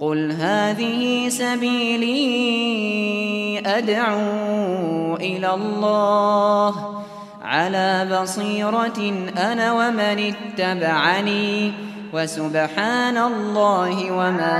[0.00, 2.18] قل هذه سبيلي
[3.66, 6.74] أدعو إلى الله
[7.42, 8.98] على بصيرة
[9.38, 11.72] أنا ومن اتبعني
[12.14, 14.56] وسبحان الله وما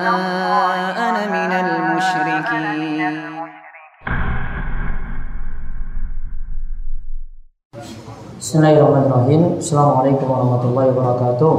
[0.97, 3.37] أنا من المشركين
[8.41, 11.53] Bismillahirrahmanirrahim Assalamualaikum warahmatullahi wabarakatuh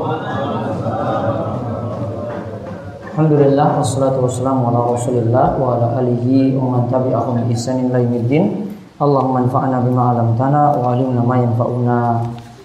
[3.18, 8.70] Alhamdulillah Wassalatu wassalamu ala rasulillah Wa ala alihi wa man tabi'ahum bi ihsanin ila yaumiddin.
[9.02, 11.98] Allahumma anfa'na bima 'allamtana wa 'allimna ma yanfa'una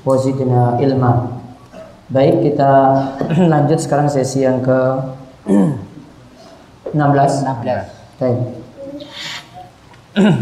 [0.05, 1.41] wa zidna ilma.
[2.12, 2.69] Baik kita
[3.57, 4.77] lanjut sekarang sesi yang ke
[7.01, 8.38] 16 16 Baik.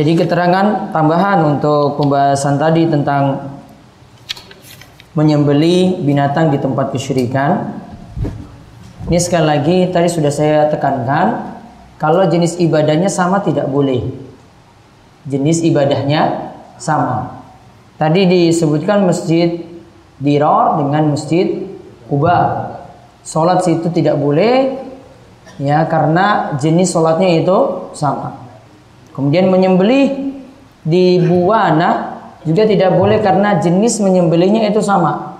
[0.00, 3.52] Jadi keterangan tambahan untuk pembahasan tadi tentang
[5.12, 7.81] menyembeli binatang di tempat kesyirikan.
[9.10, 11.58] Ini sekali lagi tadi sudah saya tekankan
[11.98, 13.98] kalau jenis ibadahnya sama tidak boleh.
[15.26, 17.42] Jenis ibadahnya sama.
[17.98, 19.62] Tadi disebutkan masjid
[20.22, 21.66] Diror dengan masjid
[22.06, 22.70] Kuba.
[23.22, 24.82] Sholat situ tidak boleh
[25.62, 28.34] ya karena jenis sholatnya itu sama.
[29.14, 30.34] Kemudian menyembelih
[30.82, 35.31] di buana juga tidak boleh karena jenis menyembelihnya itu sama.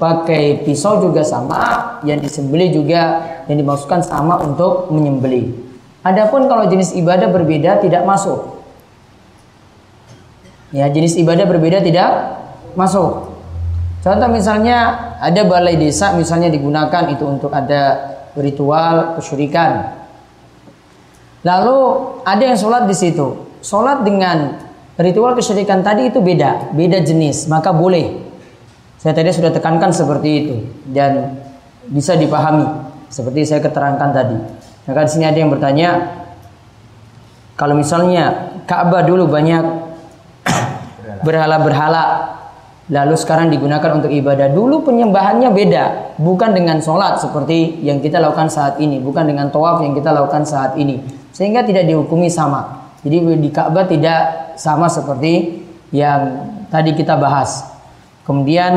[0.00, 5.52] Pakai pisau juga sama, yang disembelih juga yang dimaksudkan sama untuk menyembelih.
[6.00, 8.64] Adapun kalau jenis ibadah berbeda tidak masuk.
[10.72, 12.40] Ya, jenis ibadah berbeda tidak
[12.72, 13.28] masuk.
[14.00, 20.00] Contoh misalnya ada balai desa misalnya digunakan itu untuk ada ritual kesyirikan
[21.40, 21.78] Lalu
[22.28, 23.48] ada yang sholat di situ.
[23.64, 24.60] Sholat dengan
[25.00, 28.29] ritual kesyirikan tadi itu beda, beda jenis, maka boleh.
[29.00, 30.56] Saya tadi sudah tekankan seperti itu
[30.92, 31.40] dan
[31.88, 32.68] bisa dipahami
[33.08, 34.36] seperti saya keterangkan tadi.
[34.84, 35.90] Maka di sini ada yang bertanya,
[37.56, 39.64] kalau misalnya Ka'bah dulu banyak
[41.26, 42.36] berhala-berhala,
[42.92, 44.52] lalu sekarang digunakan untuk ibadah.
[44.52, 45.84] Dulu penyembahannya beda,
[46.20, 50.44] bukan dengan sholat seperti yang kita lakukan saat ini, bukan dengan tawaf yang kita lakukan
[50.44, 51.00] saat ini
[51.30, 52.92] sehingga tidak dihukumi sama.
[53.00, 57.69] Jadi di Ka'bah tidak sama seperti yang tadi kita bahas.
[58.30, 58.72] Kemudian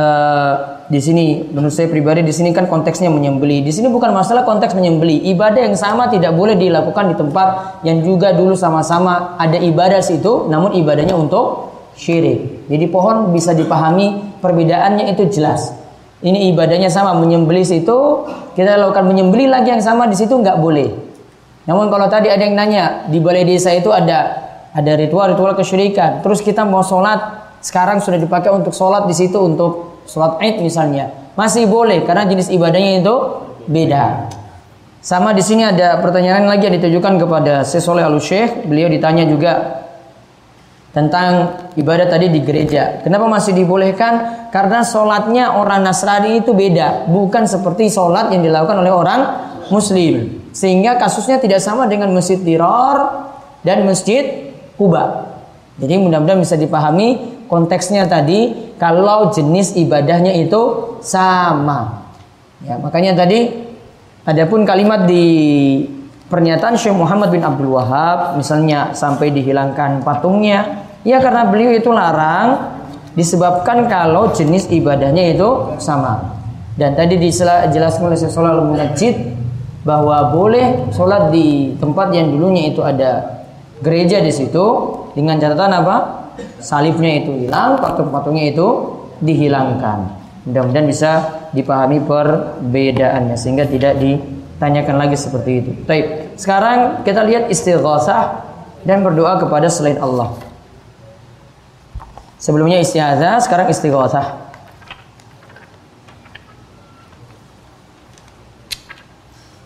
[0.00, 0.54] uh,
[0.88, 3.60] di sini menurut saya pribadi di sini kan konteksnya menyembeli.
[3.60, 5.28] Di sini bukan masalah konteks menyembeli.
[5.36, 7.48] Ibadah yang sama tidak boleh dilakukan di tempat
[7.84, 12.64] yang juga dulu sama-sama ada ibadah situ, namun ibadahnya untuk syirik.
[12.72, 15.76] Jadi pohon bisa dipahami perbedaannya itu jelas.
[16.24, 18.24] Ini ibadahnya sama menyembeli situ,
[18.56, 20.88] kita lakukan menyembeli lagi yang sama di situ nggak boleh.
[21.68, 26.24] Namun kalau tadi ada yang nanya di balai desa itu ada ada ritual-ritual kesyirikan.
[26.24, 31.32] Terus kita mau sholat sekarang sudah dipakai untuk sholat di situ untuk sholat id misalnya
[31.32, 33.14] masih boleh karena jenis ibadahnya itu
[33.66, 34.28] beda.
[35.04, 38.64] Sama di sini ada pertanyaan lagi yang ditujukan kepada Sesoleh Al Syekh.
[38.64, 39.84] Beliau ditanya juga
[40.96, 43.04] tentang ibadah tadi di gereja.
[43.04, 44.48] Kenapa masih dibolehkan?
[44.48, 49.20] Karena sholatnya orang Nasrani itu beda, bukan seperti sholat yang dilakukan oleh orang
[49.68, 50.48] Muslim.
[50.56, 53.28] Sehingga kasusnya tidak sama dengan Masjid Dirar
[53.60, 55.34] dan Masjid Kuba.
[55.82, 62.10] Jadi mudah-mudahan bisa dipahami konteksnya tadi kalau jenis ibadahnya itu sama.
[62.66, 63.46] Ya, makanya tadi
[64.26, 65.22] adapun kalimat di
[66.26, 72.74] pernyataan Syekh Muhammad bin Abdul Wahab misalnya sampai dihilangkan patungnya, ya karena beliau itu larang
[73.14, 76.34] disebabkan kalau jenis ibadahnya itu sama.
[76.74, 79.14] Dan tadi dijelaskan oleh Syekh Shalal Munajjid
[79.86, 83.46] bahwa boleh sholat di tempat yang dulunya itu ada
[83.78, 84.66] gereja di situ
[85.14, 86.23] dengan catatan apa?
[86.58, 88.68] Salibnya itu hilang, patung-patungnya itu
[89.20, 90.24] dihilangkan.
[90.44, 91.10] Mudah-mudahan bisa
[91.56, 95.70] dipahami perbedaannya sehingga tidak ditanyakan lagi seperti itu.
[95.88, 98.44] Baik, sekarang kita lihat istighosah
[98.84, 100.36] dan berdoa kepada selain Allah.
[102.36, 104.44] Sebelumnya istiazah, sekarang istighosah.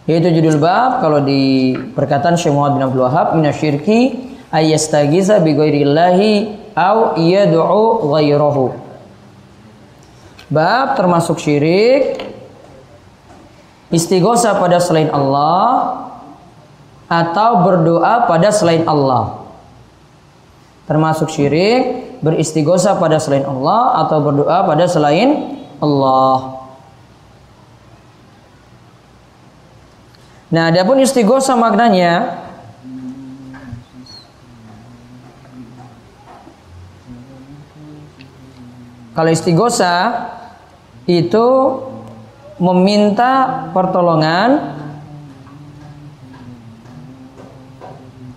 [0.09, 5.53] Yaitu judul bab kalau di perkataan Syekh Muhammad bin Abdul Wahab minasyirki ayyastagiza bi
[6.79, 8.79] au yad'u ghairahu.
[10.49, 12.23] Bab termasuk syirik
[13.91, 16.07] istighosa pada selain Allah
[17.11, 19.45] atau berdoa pada selain Allah.
[20.87, 26.59] Termasuk syirik beristighosa pada selain Allah atau berdoa pada selain Allah.
[30.49, 32.48] Nah, adapun istighosa maknanya
[39.19, 40.31] Kalau istighosa
[41.11, 41.47] itu
[42.63, 44.79] meminta pertolongan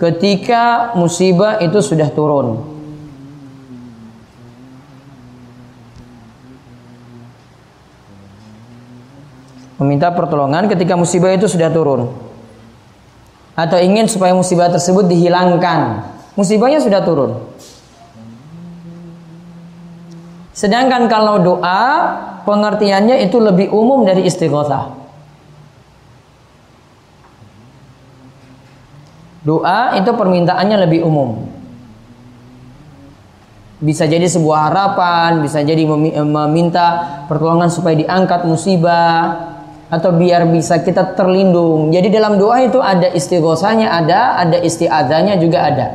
[0.02, 2.66] ketika musibah itu sudah turun.
[9.78, 12.10] Meminta pertolongan ketika musibah itu sudah turun.
[13.54, 16.10] Atau ingin supaya musibah tersebut dihilangkan.
[16.34, 17.38] Musibahnya sudah turun.
[20.62, 21.82] Sedangkan kalau doa
[22.46, 24.94] pengertiannya itu lebih umum dari istighothah.
[29.42, 31.50] Doa itu permintaannya lebih umum.
[33.82, 35.82] Bisa jadi sebuah harapan, bisa jadi
[36.22, 39.50] meminta pertolongan supaya diangkat musibah
[39.90, 41.90] atau biar bisa kita terlindung.
[41.90, 45.88] Jadi dalam doa itu ada istighosahnya ada, ada istiadanya juga ada.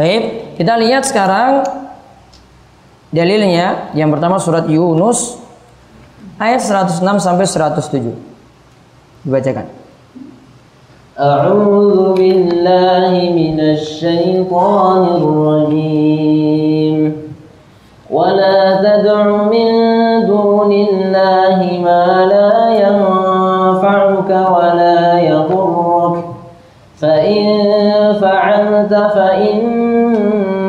[0.00, 1.64] Baik, kita lihat sekarang
[3.08, 5.40] dalilnya yang pertama surat Yunus
[6.36, 8.12] ayat 106 sampai 107.
[9.24, 9.72] Dibacakan.
[11.16, 16.96] A'udzu billahi minasy syaithanir rajim.
[18.12, 19.72] Wa la tad'u min
[20.28, 26.36] dunillahi ma la yanfa'uka wa la yadhurruk.
[27.00, 29.80] Fa in fa'alta fa in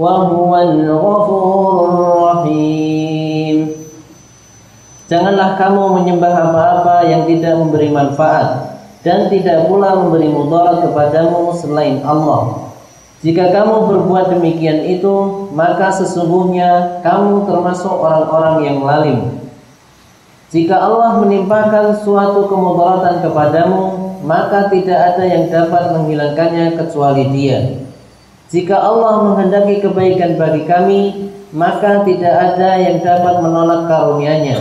[0.00, 3.58] وهو الغفور الرحيم
[5.06, 8.74] Janganlah kamu menyembah apa-apa yang tidak memberi manfaat
[9.06, 12.74] dan tidak pula memberi mudarat kepadamu selain Allah.
[13.22, 19.18] Jika kamu berbuat demikian itu, maka sesungguhnya kamu termasuk orang-orang yang lalim.
[20.50, 23.82] Jika Allah menimpakan suatu kemudaratan kepadamu,
[24.26, 27.60] maka tidak ada yang dapat menghilangkannya kecuali Dia.
[28.51, 31.01] Jika Allah menghendaki kebaikan bagi kami,
[31.55, 34.59] maka tidak ada yang dapat menolak karunia-Nya.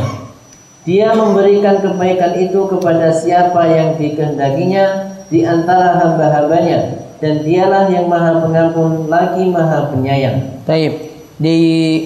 [0.86, 8.38] Dia memberikan kebaikan itu kepada siapa yang dikehendakinya di antara hamba-hambanya dan dialah yang maha
[8.38, 10.62] pengampun lagi maha penyayang.
[10.62, 11.10] Taib.
[11.40, 11.56] Di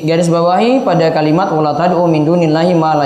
[0.08, 2.96] garis bawahi pada kalimat wala tad'u min dunillahi ma.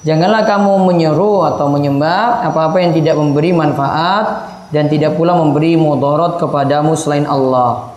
[0.00, 6.38] Janganlah kamu menyeru atau menyembah apa-apa yang tidak memberi manfaat dan tidak pula memberi mudarat
[6.38, 7.94] kepadamu selain Allah.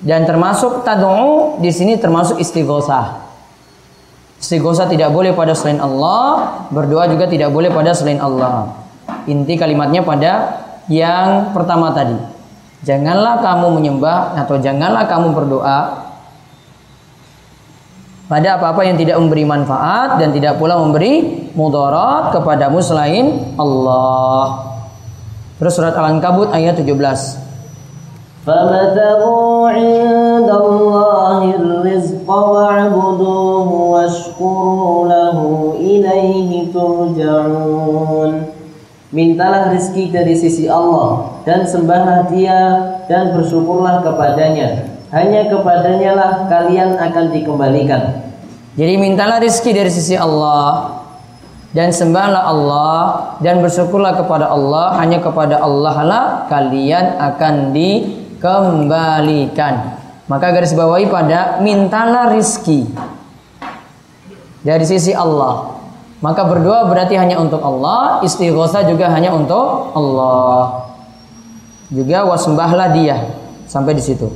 [0.00, 3.26] Dan termasuk tad'u di sini termasuk istighosah.
[4.36, 8.76] Istighosa tidak boleh pada selain Allah, berdoa juga tidak boleh pada selain Allah.
[9.24, 10.32] Inti kalimatnya pada
[10.92, 12.20] yang pertama tadi.
[12.84, 16.04] Janganlah kamu menyembah atau janganlah kamu berdoa
[18.28, 24.75] pada apa-apa yang tidak memberi manfaat dan tidak pula memberi mudarat kepadamu selain Allah.
[25.61, 27.51] Terus surat Al-Ankabut ayat 17.
[28.41, 35.37] فابتغوا عند الله الرزق واعبدوه واشكروا له
[35.77, 38.33] إليه ترجعون
[39.11, 44.87] Mintalah rizki dari sisi Allah dan sembahlah dia dan bersyukurlah kepadanya.
[45.11, 48.23] Hanya kepadanya lah kalian akan dikembalikan.
[48.79, 50.94] Jadi mintalah rizki dari sisi Allah
[51.75, 52.99] dan sembahlah Allah
[53.39, 54.99] dan bersyukurlah kepada Allah.
[54.99, 59.95] Hanya kepada Allah lah kalian akan di kembalikan.
[60.27, 62.87] Maka garis bawahi pada mintalah rizki
[64.63, 65.79] dari sisi Allah.
[66.21, 70.85] Maka berdoa berarti hanya untuk Allah, istighosa juga hanya untuk Allah.
[71.89, 73.17] Juga wasembahlah dia
[73.65, 74.29] sampai di situ.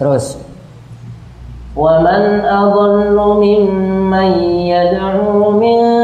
[0.00, 0.36] Terus.
[1.72, 4.30] ومن أضل ممن
[4.68, 5.95] يدعو من دون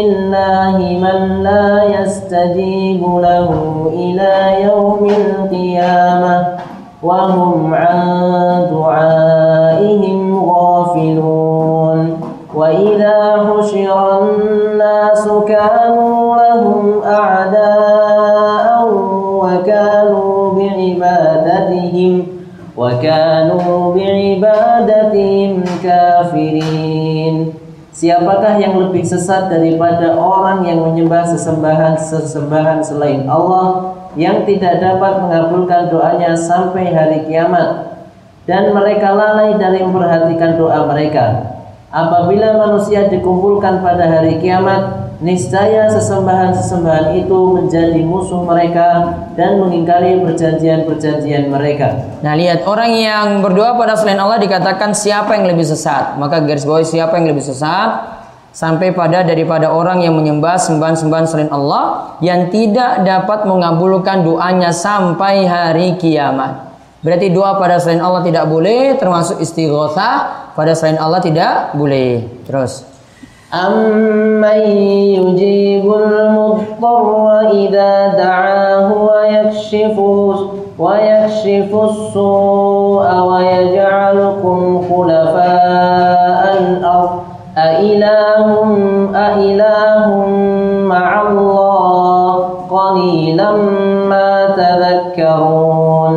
[0.00, 3.50] الله من لا يستجيب له
[3.92, 6.46] إلى يوم القيامة
[7.02, 7.98] وهم عن
[8.70, 12.20] دعائهم غافلون.
[12.56, 18.88] وإذا حشر الناس كانوا لهم أعداء
[19.42, 22.26] وكانوا بعبادتهم
[22.76, 23.85] وكانوا
[27.96, 35.88] Siapakah yang lebih sesat daripada orang yang menyembah sesembahan-sesembahan selain Allah yang tidak dapat mengabulkan
[35.88, 37.96] doanya sampai hari kiamat?
[38.44, 41.56] Dan mereka lalai dari memperhatikan doa mereka.
[41.88, 51.48] Apabila manusia dikumpulkan pada hari kiamat, niscaya sesembahan-sesembahan itu menjadi musuh mereka dan mengingkari perjanjian-perjanjian
[51.48, 52.20] mereka.
[52.20, 56.20] Nah lihat orang yang berdoa pada selain Allah dikatakan siapa yang lebih sesat.
[56.20, 58.16] Maka garis bawah siapa yang lebih sesat
[58.56, 65.44] sampai pada daripada orang yang menyembah sembahan-sembahan selain Allah yang tidak dapat mengabulkan doanya sampai
[65.44, 66.66] hari kiamat.
[67.04, 72.24] Berarti doa pada selain Allah tidak boleh, termasuk istighothah pada selain Allah tidak boleh.
[72.48, 72.95] Terus.
[73.55, 74.61] أمن
[75.17, 79.99] يجيب المضطر إذا دعاه ويكشف
[80.79, 87.09] ويكشف السوء ويجعلكم خلفاء الأرض
[87.57, 88.47] أإله
[89.15, 90.07] أإله
[90.87, 92.33] مع الله
[92.71, 93.51] قليلا
[94.09, 96.15] ما تذكرون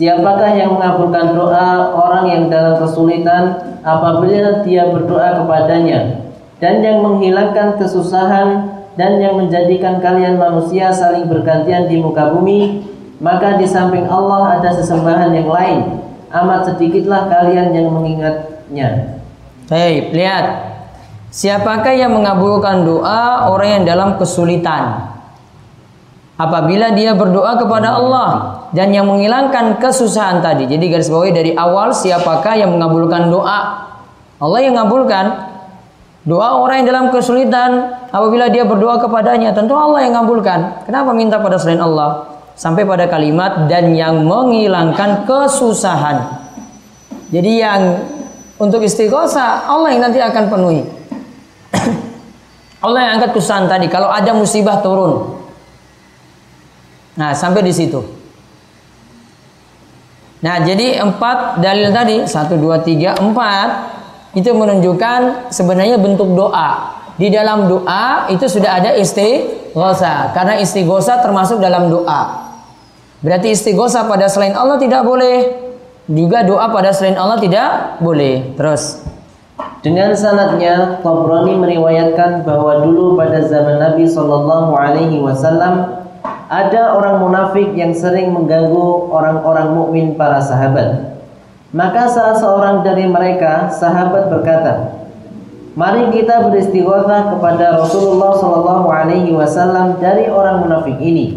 [0.00, 6.23] Siapakah yang mengabulkan doa orang yang dalam kesulitan apabila dia berdoa kepadanya
[6.59, 12.85] dan yang menghilangkan kesusahan dan yang menjadikan kalian manusia saling bergantian di muka bumi
[13.19, 15.79] maka di samping Allah ada sesembahan yang lain
[16.31, 19.19] amat sedikitlah kalian yang mengingatnya
[19.65, 20.45] Baik, lihat
[21.35, 25.15] Siapakah yang mengabulkan doa orang yang dalam kesulitan?
[26.35, 28.31] apabila dia berdoa kepada Allah
[28.75, 30.67] dan yang menghilangkan kesusahan tadi.
[30.67, 33.59] Jadi garis bawahi dari awal siapakah yang mengabulkan doa?
[34.39, 35.44] Allah yang mengabulkan.
[36.25, 40.83] Doa orang yang dalam kesulitan apabila dia berdoa kepadanya, tentu Allah yang mengabulkan.
[40.89, 42.33] Kenapa minta pada selain Allah?
[42.57, 46.41] Sampai pada kalimat dan yang menghilangkan kesusahan.
[47.29, 47.81] Jadi yang
[48.57, 50.81] untuk istighosah Allah yang nanti akan penuhi.
[52.85, 53.85] Allah yang angkat kesusahan tadi.
[53.85, 55.35] Kalau ada musibah turun,
[57.15, 57.99] Nah, sampai di situ.
[60.43, 63.67] Nah, jadi empat dalil tadi, satu, dua, tiga, empat,
[64.35, 66.93] itu menunjukkan sebenarnya bentuk doa.
[67.15, 72.51] Di dalam doa itu sudah ada istighosa, karena istighosa termasuk dalam doa.
[73.23, 75.63] Berarti istighosa pada selain Allah tidak boleh.
[76.05, 78.53] Juga doa pada selain Allah tidak boleh.
[78.59, 79.01] Terus.
[79.79, 86.03] Dengan sanatnya, Tabrani meriwayatkan bahwa dulu pada zaman Nabi Shallallahu Alaihi Wasallam
[86.51, 91.14] ada orang munafik yang sering mengganggu orang-orang mukmin para sahabat.
[91.75, 94.95] Maka salah seorang dari mereka, sahabat berkata,
[95.75, 101.35] Mari kita beristighothah kepada Rasulullah Shallallahu Alaihi Wasallam dari orang munafik ini.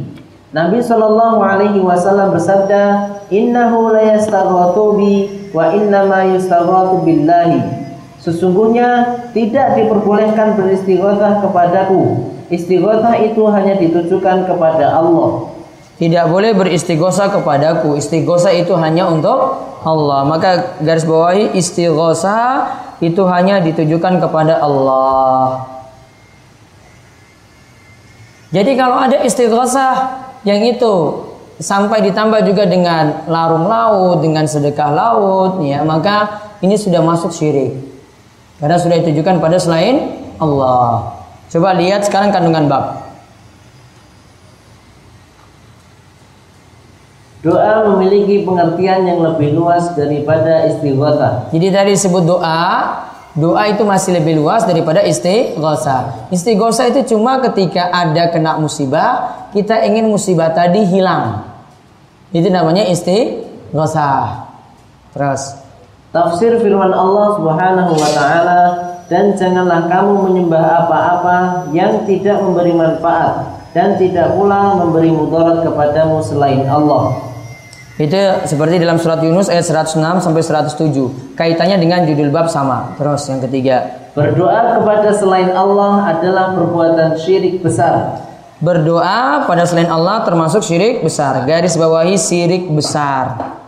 [0.55, 7.59] Nabi Shallallahu Alaihi Wasallam bersabda, Innahu la yastaghatu bi wa innama yastaghatu billahi.
[8.23, 15.53] Sesungguhnya tidak diperbolehkan beristighothah kepadaku Istighothah itu hanya ditujukan kepada Allah.
[15.99, 17.99] Tidak boleh beristighosa kepadaku.
[17.99, 20.23] Istighosa itu hanya untuk Allah.
[20.23, 22.71] Maka garis bawahi istighosa
[23.03, 25.67] itu hanya ditujukan kepada Allah.
[28.55, 29.87] Jadi kalau ada istighosa
[30.47, 30.95] yang itu
[31.59, 37.75] sampai ditambah juga dengan larung laut, dengan sedekah laut, ya maka ini sudah masuk syirik.
[38.63, 41.19] Karena sudah ditujukan pada selain Allah.
[41.51, 43.08] Coba lihat sekarang kandungan bab.
[47.39, 51.47] Doa memiliki pengertian yang lebih luas daripada istighosa.
[51.55, 52.67] Jadi tadi disebut doa,
[53.39, 56.27] doa itu masih lebih luas daripada istighosa.
[56.35, 61.47] Istighosa itu cuma ketika ada kena musibah, kita ingin musibah tadi hilang.
[62.35, 64.43] Itu namanya istighosa.
[65.15, 65.63] Terus
[66.11, 68.63] tafsir firman Allah Subhanahu wa taala
[69.07, 71.37] dan janganlah kamu menyembah apa-apa
[71.71, 77.29] yang tidak memberi manfaat dan tidak pula memberi mudarat kepadamu selain Allah.
[77.99, 81.35] Itu seperti dalam surat Yunus ayat 106 sampai 107.
[81.35, 82.95] Kaitannya dengan judul bab sama.
[82.95, 88.23] Terus yang ketiga, berdoa kepada selain Allah adalah perbuatan syirik besar.
[88.63, 91.43] Berdoa pada selain Allah termasuk syirik besar.
[91.43, 93.59] Garis bawahi syirik besar.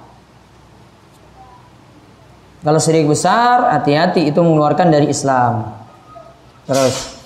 [2.63, 5.75] Kalau syirik besar, hati-hati itu mengeluarkan dari Islam.
[6.71, 7.20] Terus.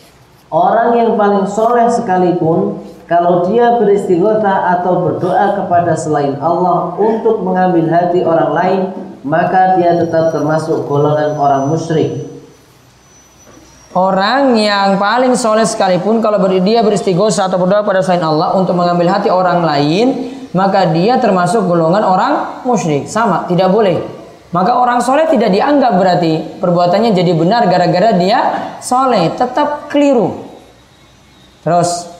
[0.54, 2.78] Orang yang paling soleh sekalipun,
[3.10, 8.80] kalau dia beristighotah atau berdoa kepada selain Allah untuk mengambil hati orang lain,
[9.26, 12.30] maka dia tetap termasuk golongan orang musyrik.
[13.98, 19.10] Orang yang paling soleh sekalipun kalau dia beristighosah atau berdoa pada selain Allah untuk mengambil
[19.10, 20.06] hati orang lain,
[20.54, 23.10] maka dia termasuk golongan orang musyrik.
[23.10, 24.06] Sama, tidak boleh.
[24.54, 28.38] Maka orang soleh tidak dianggap berarti perbuatannya jadi benar gara-gara dia
[28.78, 30.43] soleh, tetap keliru.
[31.64, 32.12] Terus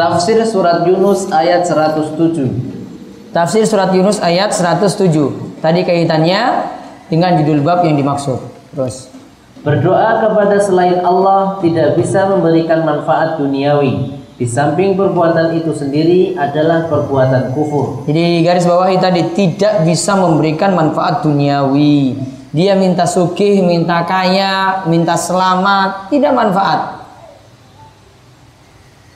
[0.00, 3.30] tafsir surat Yunus ayat 107.
[3.30, 5.60] Tafsir surat Yunus ayat 107.
[5.60, 6.64] Tadi kaitannya
[7.12, 8.40] dengan judul bab yang dimaksud.
[8.72, 9.12] Terus
[9.60, 14.16] Berdoa kepada selain Allah tidak bisa memberikan manfaat duniawi.
[14.40, 18.08] Di samping perbuatan itu sendiri adalah perbuatan kufur.
[18.08, 22.16] Jadi garis bawahi tadi tidak bisa memberikan manfaat duniawi.
[22.56, 26.99] Dia minta sugih, minta kaya, minta selamat, tidak manfaat.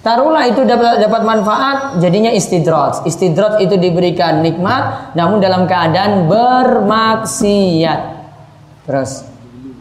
[0.04, 3.08] Taruhlah itu dapat dapat manfaat, jadinya istidrot.
[3.08, 8.00] Istidrot itu diberikan nikmat, namun dalam keadaan bermaksiat.
[8.84, 9.24] Terus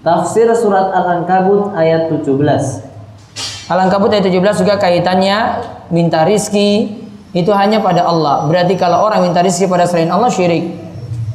[0.04, 2.40] Tafsir surat Al-Ankabut ayat 17.
[3.72, 8.44] Al-Ankabut ayat 17 juga kaitannya minta rizki itu hanya pada Allah.
[8.48, 10.76] Berarti kalau orang minta rizki pada selain Allah syirik.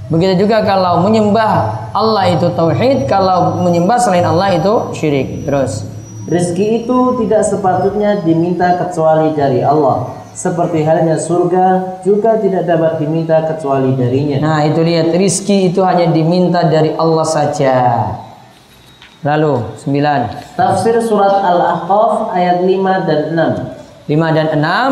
[0.09, 5.45] Begitu juga kalau menyembah Allah itu tauhid, kalau menyembah selain Allah itu syirik.
[5.45, 5.85] Terus
[6.29, 10.13] Rizki itu tidak sepatutnya diminta kecuali dari Allah.
[10.37, 14.37] Seperti halnya surga juga tidak dapat diminta kecuali darinya.
[14.45, 17.77] Nah itu lihat rizki itu hanya diminta dari Allah saja.
[19.25, 20.21] Lalu sembilan.
[20.55, 24.13] Tafsir surat Al-Ahqaf ayat 5 dan 6.
[24.13, 24.47] 5 dan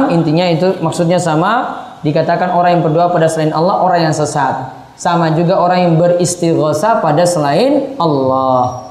[0.09, 4.73] 6 intinya itu maksudnya sama dikatakan orang yang berdoa pada selain Allah orang yang sesat.
[4.97, 8.86] Sama juga orang yang beristighosah pada selain Allah.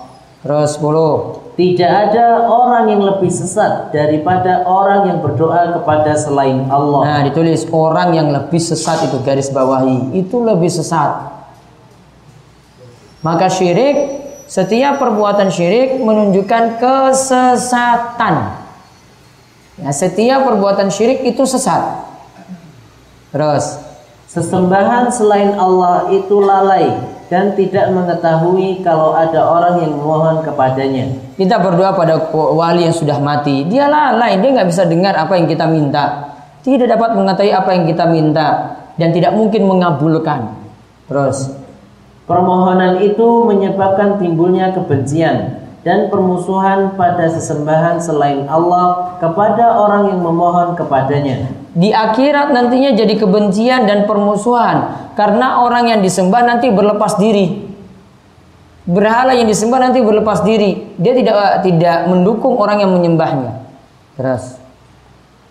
[0.45, 1.57] Terus 10.
[1.57, 7.01] Tidak ada orang yang lebih sesat daripada orang yang berdoa kepada selain Allah.
[7.01, 10.13] Nah, ditulis orang yang lebih sesat itu garis bawahi.
[10.13, 11.33] Itu lebih sesat.
[13.25, 18.61] Maka syirik setiap perbuatan syirik menunjukkan kesesatan.
[19.81, 22.05] Ya, setiap perbuatan syirik itu sesat.
[23.33, 23.81] Terus,
[24.35, 26.91] Sesembahan selain Allah itu lalai
[27.31, 31.09] dan tidak mengetahui kalau ada orang yang memohon kepadanya.
[31.35, 33.65] kita berdoa pada wali yang sudah mati.
[33.65, 36.35] Dia lalai, dia nggak bisa dengar apa yang kita minta.
[36.61, 38.47] Tidak dapat mengetahui apa yang kita minta
[38.97, 40.53] dan tidak mungkin mengabulkan.
[41.05, 41.65] Terus,
[42.25, 50.73] Permohonan itu menyebabkan timbulnya kebencian dan permusuhan pada sesembahan selain Allah kepada orang yang memohon
[50.73, 51.45] kepadanya.
[51.77, 57.65] Di akhirat nantinya jadi kebencian dan permusuhan karena orang yang disembah nanti berlepas diri.
[58.85, 60.93] Berhala yang disembah nanti berlepas diri.
[61.01, 63.65] Dia tidak tidak mendukung orang yang menyembahnya.
[64.13, 64.61] Terus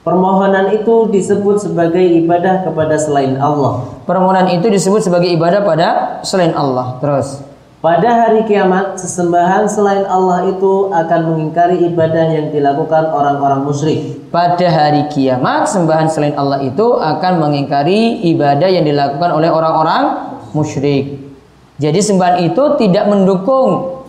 [0.05, 3.89] Permohonan itu disebut sebagai ibadah kepada selain Allah.
[4.05, 7.01] permohonan itu disebut sebagai ibadah pada selain Allah.
[7.01, 7.41] Terus
[7.85, 14.25] Pada hari kiamat, sesembahan selain Allah itu akan mengingkari ibadah yang dilakukan orang-orang musyrik.
[14.33, 21.29] pada hari kiamat sembahan selain Allah itu akan mengingkari ibadah yang dilakukan oleh orang-orang musyrik.
[21.77, 24.01] Jadi sembahan itu tidak mendukung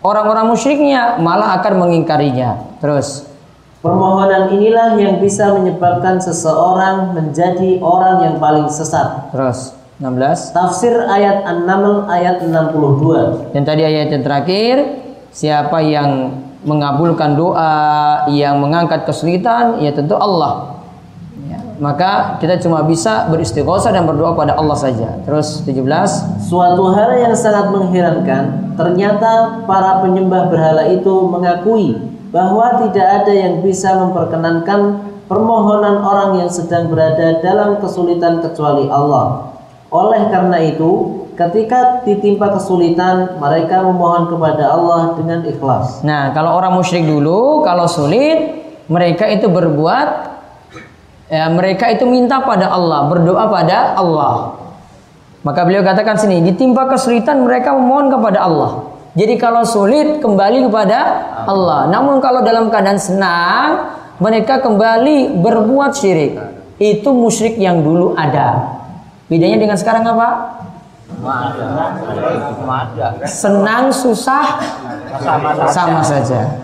[0.00, 2.80] orang-orang musyriknya, malah akan mengingkarinya.
[2.80, 3.28] Terus
[3.84, 9.28] Permohonan inilah yang bisa menyebabkan seseorang menjadi orang yang paling sesat.
[9.36, 13.54] Terus 16 Tafsir ayat An-Naml ayat 62.
[13.54, 14.74] Dan tadi ayat yang terakhir
[15.30, 20.82] Siapa yang mengabulkan doa Yang mengangkat kesulitan Ya tentu Allah
[21.46, 25.86] ya, Maka kita cuma bisa beristighosah dan berdoa pada Allah saja Terus 17
[26.50, 31.96] Suatu hal yang sangat mengherankan, ternyata para penyembah berhala itu mengakui
[32.28, 39.51] bahwa tidak ada yang bisa memperkenankan permohonan orang yang sedang berada dalam kesulitan kecuali Allah.
[39.92, 46.00] Oleh karena itu, ketika ditimpa kesulitan, mereka memohon kepada Allah dengan ikhlas.
[46.00, 50.08] Nah kalau orang musyrik dulu Kalau sulit Mereka itu berbuat
[51.28, 54.56] ya, Mereka itu minta pada Allah Berdoa pada Allah.
[55.44, 58.72] Maka beliau katakan sini Ditimpa kesulitan mereka memohon kepada Allah.
[59.12, 60.98] Jadi kalau sulit kembali kepada
[61.44, 61.84] Allah.
[61.92, 63.92] Namun kalau dalam keadaan senang
[64.24, 66.40] Mereka kembali berbuat syirik.
[66.80, 68.80] Itu musyrik yang dulu ada
[69.32, 70.60] Bedanya dengan sekarang apa?
[73.24, 74.60] Senang susah
[75.72, 76.60] sama saja.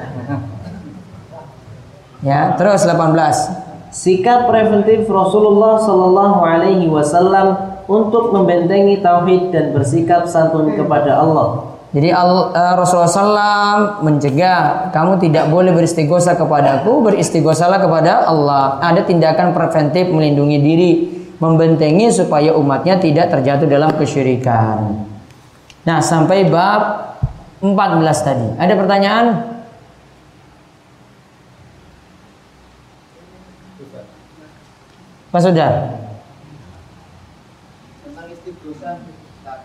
[2.21, 3.89] Ya, terus 18.
[3.89, 11.73] Sikap preventif Rasulullah Shallallahu Alaihi Wasallam untuk membentengi tauhid dan bersikap santun kepada Allah.
[11.89, 18.77] Jadi Al- eh, Rasulullah SAW mencegah kamu tidak boleh beristighosah kepadaku, beristighosahlah kepada Allah.
[18.85, 25.07] Ada tindakan preventif melindungi diri, membentengi supaya umatnya tidak terjatuh dalam kesyirikan.
[25.87, 27.15] Nah, sampai bab
[27.63, 28.49] 14 tadi.
[28.59, 29.27] Ada pertanyaan?
[35.29, 35.73] Pak Sudar.
[38.01, 39.61] tentang istighosa Ustaz.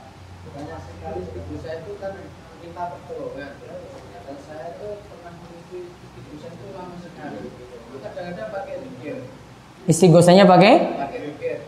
[0.51, 2.13] banyak sekali istighosa itu kan
[2.59, 9.17] minta pertolongan dan saya itu pernah mengikuti istighosa itu lama sekali itu kadang-kadang pakai zikir
[9.83, 11.02] Istighosanya pakai?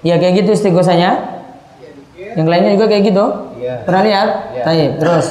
[0.05, 1.11] Pakai zikir Ya kayak gitu istighosanya.
[2.13, 3.25] ya Yang lainnya juga kayak gitu?
[3.57, 3.75] Iya.
[3.89, 4.29] Pernah lihat?
[4.53, 4.63] Iya.
[4.63, 4.91] Taib.
[5.01, 5.25] Terus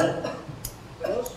[0.99, 1.29] terus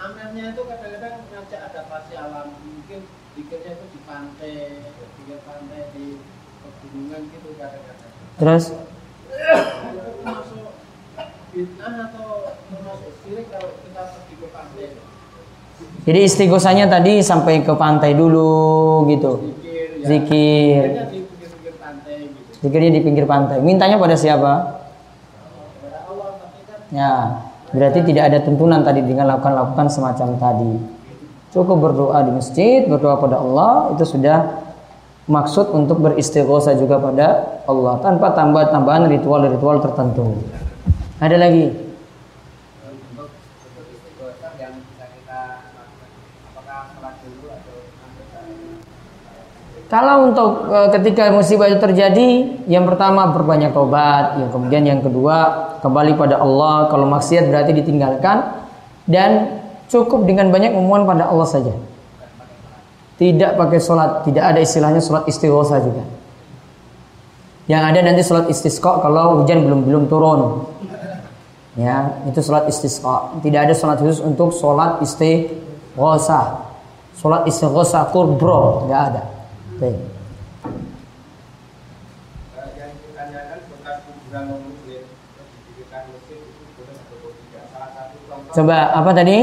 [0.00, 3.00] amelnya itu kadang-kadang ngajak adaptasi alam mungkin
[3.36, 4.54] bikinnya itu di pantai
[5.18, 6.06] bikin pantai di
[6.80, 10.72] pegunungan gitu kadang-kadang Terus itu masuk
[11.52, 12.28] fitnah atau
[12.70, 14.86] termasuk sirik kalau kita pergi ke pantai
[16.00, 19.59] jadi istighosahnya tadi sampai ke pantai dulu gitu.
[20.04, 21.10] Zikir ya Zikir.
[21.10, 21.18] Zikirnya di
[21.64, 23.58] gitu Zikirnya di pinggir pantai.
[23.64, 24.52] Mintanya pada siapa?
[25.80, 27.12] tapi kan Ya,
[27.72, 30.72] berarti tidak ada tuntunan tadi dengan lakukan-lakukan semacam tadi.
[31.50, 34.62] Cukup berdoa di masjid, berdoa pada Allah itu sudah
[35.30, 40.42] maksud untuk beristighosah juga pada Allah tanpa tambah-tambahan ritual-ritual tertentu.
[41.22, 41.90] Ada lagi?
[49.90, 52.28] Kalau untuk e, ketika musibah itu terjadi,
[52.70, 56.86] yang pertama perbanyak tobat, yang kemudian yang kedua kembali pada Allah.
[56.94, 58.54] Kalau maksiat berarti ditinggalkan
[59.10, 59.58] dan
[59.90, 61.74] cukup dengan banyak memohon pada Allah saja.
[63.18, 66.06] Tidak pakai sholat, tidak ada istilahnya sholat istighosa juga.
[67.66, 70.70] Yang ada nanti sholat istisqa kalau hujan belum belum turun.
[71.74, 73.42] Ya, itu sholat istisqa.
[73.42, 76.70] Tidak ada sholat khusus untuk sholat istighosa.
[77.18, 79.39] Sholat istighosa kurbro, tidak ada.
[79.80, 79.96] Baik.
[82.76, 88.78] yang ditanyakan bekas kuburan muslim didirikan masjid itu boleh atau tidak salah satu contoh Coba
[88.92, 89.38] apa tadi?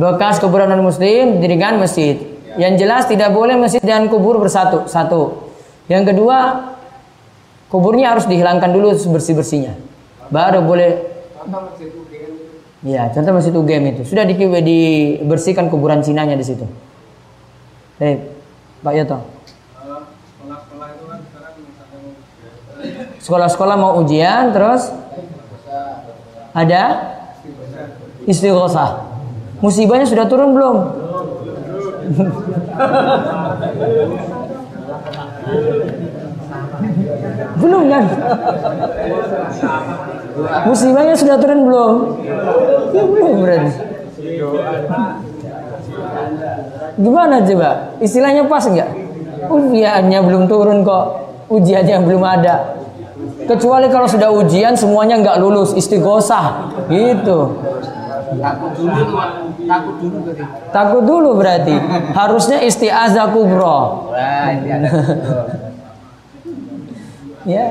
[0.00, 2.16] bekas kuburan non muslim didirikan masjid.
[2.56, 4.88] Yang jelas tidak boleh masjid dan kubur bersatu.
[4.88, 5.52] Satu.
[5.90, 6.72] Yang kedua,
[7.68, 9.76] kuburnya harus dihilangkan dulu bersih bersihnya.
[10.32, 11.04] Baru boleh.
[11.36, 16.46] contoh masjid UGM itu Ya, contoh masjid UGM itu sudah di, dibersihkan kuburan Cinanya di
[16.48, 16.64] situ.
[18.00, 18.33] Baik,
[18.84, 19.18] Pak Yoto.
[20.44, 21.20] sekolah-sekolah itu kan
[23.16, 24.92] Sekolah-sekolah mau ujian, terus
[26.52, 27.16] ada
[28.28, 29.08] istighosah.
[29.64, 30.76] Musibahnya sudah turun belum?
[37.64, 38.04] belum kan?
[40.68, 42.20] Musibahnya sudah turun belum?
[42.92, 43.72] Ya, belum berarti.
[46.94, 47.70] Gimana coba?
[47.98, 48.90] Istilahnya pas nggak?
[49.50, 51.04] Ujiannya belum turun kok.
[51.50, 52.78] Ujiannya belum ada.
[53.44, 57.60] Kecuali kalau sudah ujian semuanya nggak lulus istighosah gitu.
[58.34, 59.14] takut dulu
[59.68, 61.76] takut dulu tadi Takut dulu berarti.
[62.16, 64.10] Harusnya isti'azah kubro.
[64.10, 64.50] wah
[67.44, 67.64] Ya.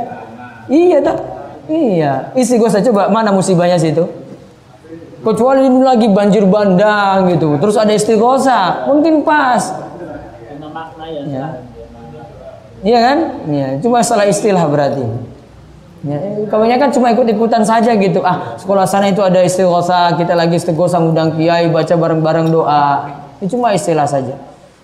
[0.69, 1.17] Iya tak?
[1.65, 2.29] Iya.
[2.37, 4.05] Istighosah coba mana musibahnya situ?
[5.23, 7.55] Kecuali ini lagi banjir bandang gitu.
[7.55, 9.71] Terus ada istighosah, mungkin pas.
[11.23, 11.47] Ya.
[12.83, 13.17] Iya kan?
[13.47, 15.07] Iya, cuma salah istilah berarti.
[16.03, 16.19] Ya,
[16.51, 18.19] kebanyakan cuma ikut-ikutan saja gitu.
[18.27, 23.07] Ah, sekolah sana itu ada istighosah, kita lagi istighosah ngundang kiai baca bareng-bareng doa.
[23.39, 24.35] Itu cuma istilah saja.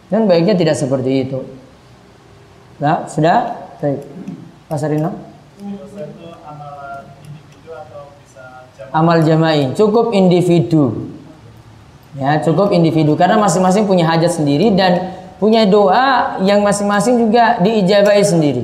[0.08, 1.44] Dan baiknya tidak seperti itu.
[2.80, 3.68] Nah, sudah?
[3.84, 4.00] Baik.
[4.72, 5.12] Pak Sarino?
[8.90, 11.14] Amal jama'i cukup individu.
[12.18, 18.24] Ya, cukup individu karena masing-masing punya hajat sendiri dan punya doa yang masing-masing juga diijabahi
[18.26, 18.64] sendiri.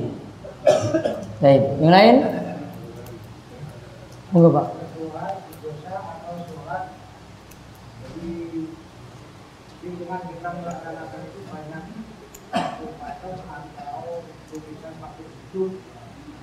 [1.39, 2.15] Baik, yang lain?
[4.33, 4.67] Monggo, Pak.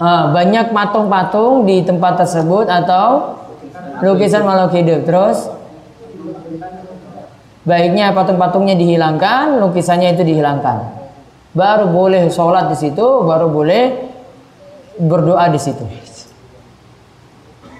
[0.02, 3.38] Ah, banyak patung-patung di tempat tersebut atau
[4.02, 5.00] lukisan makhluk hidup.
[5.06, 5.48] Terus
[7.62, 11.00] baiknya patung-patungnya dihilangkan, lukisannya itu dihilangkan.
[11.54, 14.10] Baru boleh sholat di situ, baru boleh
[14.98, 15.84] berdoa di situ.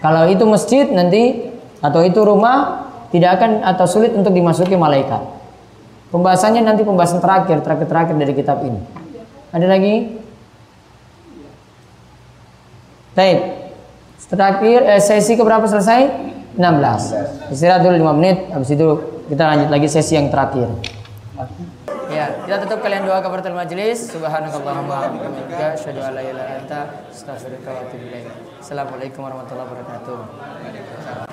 [0.03, 1.51] Kalau itu masjid nanti
[1.83, 5.21] atau itu rumah tidak akan atau sulit untuk dimasuki malaikat.
[6.11, 8.81] Pembahasannya nanti pembahasan terakhir, terakhir terakhir dari kitab ini.
[9.53, 9.95] Ada lagi?
[13.13, 13.41] Baik.
[14.33, 16.09] Terakhir eh, sesi keberapa selesai?
[16.57, 17.53] 16.
[17.53, 18.89] Istirahat dulu 5 menit, habis itu
[19.29, 20.73] kita lanjut lagi sesi yang terakhir.
[22.13, 24.09] Ya, kita tutup kalian doa kafaratul majelis.
[24.09, 28.09] Subhanakallahumma wa bihamdika asyhadu an la ilaha illa anta astaghfiruka wa atubu.
[28.61, 31.32] Assalamualaikum warahmatullahi wabarakatuh.